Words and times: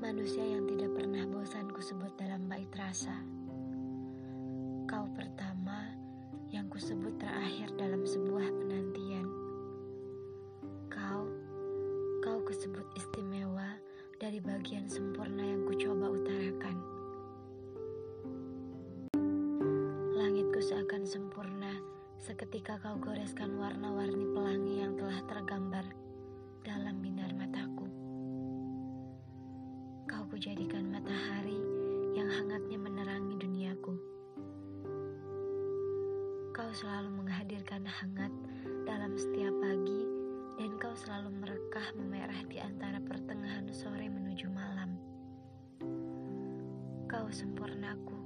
Manusia 0.00 0.44
yang 0.44 0.68
tidak 0.68 0.92
pernah 0.94 1.24
bosan 1.28 1.72
kusebut 1.72 2.12
dalam 2.20 2.44
bait 2.48 2.68
rasa. 2.76 3.16
Kau 4.84 5.08
pertama 5.16 5.90
yang 6.54 6.70
kusebut 6.70 7.16
terakhir 7.18 7.72
dalam 7.74 8.06
sebuah 8.06 8.46
penantian. 8.46 9.26
Kau, 10.92 11.26
kau 12.22 12.38
kusebut 12.46 12.84
istimewa 12.94 13.80
dari 14.22 14.38
bagian 14.38 14.86
sempurna 14.86 15.42
yang 15.42 15.66
kucoba 15.66 16.12
utarakan. 16.14 16.76
Langitku 20.14 20.60
seakan 20.62 21.02
sempurna 21.02 21.74
seketika 22.24 22.80
kau 22.80 22.96
goreskan 22.96 23.60
warna-warni 23.60 24.24
pelangi 24.32 24.80
yang 24.80 24.96
telah 24.96 25.20
tergambar 25.28 25.84
dalam 26.64 27.02
binar 27.04 27.28
mataku. 27.36 27.83
Kau 30.24 30.40
kujadikan 30.40 30.88
matahari 30.88 31.60
yang 32.16 32.32
hangatnya 32.32 32.80
menerangi 32.80 33.36
duniaku. 33.36 33.92
Kau 36.48 36.70
selalu 36.72 37.20
menghadirkan 37.20 37.84
hangat 37.84 38.32
dalam 38.88 39.12
setiap 39.20 39.52
pagi 39.60 40.00
dan 40.56 40.80
kau 40.80 40.96
selalu 40.96 41.28
merekah 41.28 41.92
memerah 42.00 42.40
di 42.48 42.56
antara 42.56 43.04
pertengahan 43.04 43.68
sore 43.68 44.08
menuju 44.08 44.48
malam. 44.48 44.96
Kau 47.04 47.28
sempurnaku. 47.28 48.16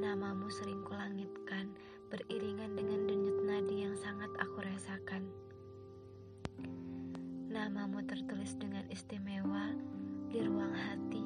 Namamu 0.00 0.48
sering 0.48 0.80
kulangitkan 0.88 1.68
beriringan 2.08 2.80
dengan 2.80 3.04
denyut 3.04 3.44
nadi 3.44 3.84
yang 3.84 3.96
sangat 4.00 4.32
aku 4.40 4.64
rasakan. 4.64 5.28
Namamu 7.70 8.02
tertulis 8.02 8.58
dengan 8.58 8.82
istimewa 8.90 9.70
di 10.26 10.42
ruang 10.42 10.74
hati 10.74 11.22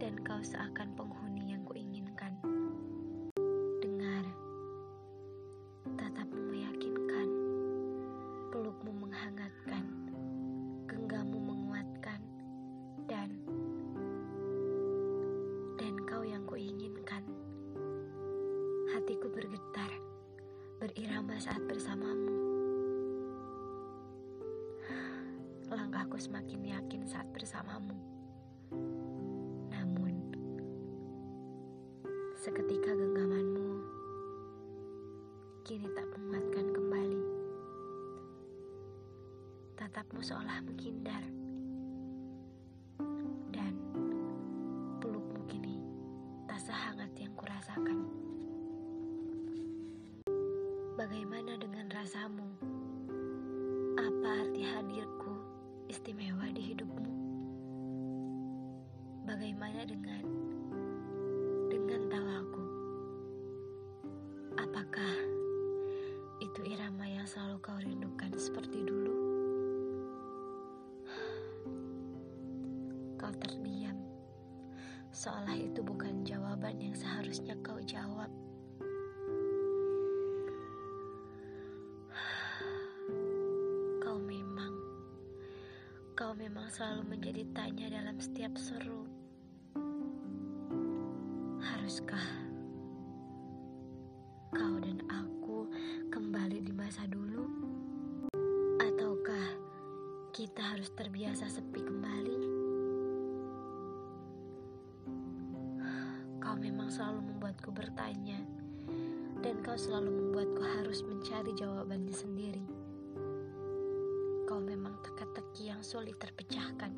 dan 0.00 0.16
kau 0.24 0.40
seakan 0.40 0.88
penghuni 0.96 1.52
yang 1.52 1.60
kuinginkan. 1.68 2.32
Dengar, 3.84 4.24
tatapmu 5.92 6.48
meyakinkan, 6.48 7.28
pelukmu 8.48 9.04
menghangatkan, 9.04 9.84
genggammu 10.88 11.36
menguatkan, 11.36 12.24
dan 13.04 13.28
dan 15.76 15.92
kau 16.08 16.24
yang 16.24 16.48
kuinginkan. 16.48 17.20
Hatiku 18.96 19.28
bergetar, 19.28 19.92
berirama 20.80 21.36
saat 21.36 21.60
bersamamu. 21.68 22.11
Langkahku 26.02 26.18
semakin 26.18 26.66
yakin 26.66 27.06
saat 27.06 27.30
bersamamu. 27.30 27.94
Namun, 29.70 30.34
seketika 32.42 32.90
genggamanmu 32.90 33.86
kini 35.62 35.86
tak 35.94 36.10
menguatkan 36.18 36.74
kembali. 36.74 37.22
Tatapmu 39.78 40.18
seolah 40.26 40.58
menghindar. 40.66 41.22
Dan 43.54 43.78
pelukmu 44.98 45.38
kini 45.46 45.78
tak 46.50 46.66
sehangat 46.66 47.14
yang 47.14 47.30
kurasakan. 47.38 48.10
Bagaimana 50.98 51.54
dengan 51.62 51.86
rasamu? 51.94 52.50
Apa 54.02 54.28
arti 54.42 54.66
hadirku 54.66 55.21
istimewa 55.92 56.48
di 56.56 56.72
hidupmu? 56.72 57.12
Bagaimana 59.28 59.84
dengan 59.84 60.24
dengan 61.68 62.08
tawaku? 62.08 62.64
Apakah 64.56 65.14
itu 66.40 66.60
irama 66.64 67.04
yang 67.04 67.28
selalu 67.28 67.60
kau 67.60 67.76
rindukan 67.76 68.32
seperti 68.40 68.80
dulu? 68.88 69.12
Kau 73.20 73.32
terdiam, 73.36 74.00
seolah 75.12 75.60
itu 75.60 75.84
bukan 75.84 76.24
jawaban 76.24 76.80
yang 76.80 76.96
seharusnya 76.96 77.52
kau 77.60 77.76
jawab. 77.84 78.32
Kau 86.22 86.38
memang 86.38 86.70
selalu 86.70 87.18
menjadi 87.18 87.42
tanya 87.50 87.98
dalam 87.98 88.14
setiap 88.22 88.54
seru. 88.54 89.10
Haruskah 91.58 92.26
kau 94.54 94.78
dan 94.78 95.02
aku 95.10 95.66
kembali 96.14 96.62
di 96.62 96.70
masa 96.70 97.10
dulu? 97.10 97.42
Ataukah 98.78 99.50
kita 100.30 100.62
harus 100.62 100.94
terbiasa 100.94 101.50
sepi 101.50 101.82
kembali? 101.82 102.38
Kau 106.38 106.54
memang 106.54 106.86
selalu 106.86 107.34
membuatku 107.34 107.74
bertanya, 107.74 108.38
dan 109.42 109.58
kau 109.66 109.74
selalu 109.74 110.14
membuatku 110.22 110.62
harus 110.78 111.02
mencari 111.02 111.50
jawabannya 111.58 112.14
sendiri. 112.14 112.71
Sulit 115.92 116.16
terpecahkan. 116.16 116.88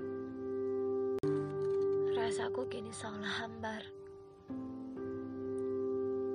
Rasaku 2.15 2.71
kini 2.71 2.94
seolah 2.94 3.43
hambar. 3.43 3.82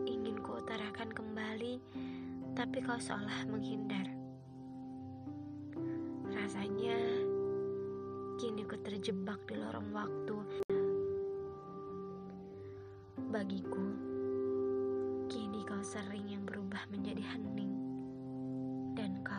Ingin 0.03 0.43
kuutarakan 0.43 1.07
kembali, 1.15 1.79
tapi 2.59 2.83
kau 2.83 2.99
seolah 2.99 3.47
menghindar. 3.47 4.11
Rasanya 6.35 6.99
kini 8.43 8.67
ku 8.67 8.75
terjebak 8.83 9.39
di 9.47 9.55
lorong 9.55 9.95
waktu. 9.95 10.37
Bagiku, 13.31 13.87
kini 15.31 15.63
kau 15.63 15.79
sering 15.79 16.27
yang 16.27 16.43
berubah 16.43 16.83
menjadi 16.91 17.23
hening, 17.23 17.71
dan 18.99 19.15
kau 19.23 19.38